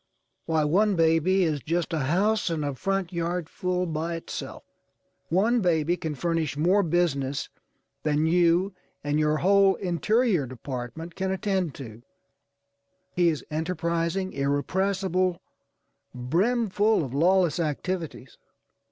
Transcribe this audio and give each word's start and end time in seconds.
Why, 0.47 0.63
one 0.63 0.95
baby 0.95 1.43
is 1.43 1.61
just 1.61 1.93
a 1.93 1.99
house 1.99 2.49
and 2.49 2.65
a 2.65 2.73
front 2.73 3.13
yard 3.13 3.47
full 3.47 3.85
by 3.85 4.15
itself. 4.15 4.63
One 5.29 5.61
baby 5.61 5.95
can 5.95 6.15
furnish 6.15 6.57
more 6.57 6.81
business 6.81 7.49
than 8.01 8.25
you 8.25 8.73
and 9.03 9.19
your 9.19 9.37
whole 9.37 9.75
Interior 9.75 10.47
Department 10.47 11.13
can 11.13 11.29
attend 11.29 11.75
to. 11.75 12.01
He 13.15 13.29
is 13.29 13.45
enterprising, 13.51 14.33
irrepressible, 14.33 15.39
brimful 16.15 17.03
of 17.05 17.13
lawless 17.13 17.59
activities. 17.59 18.39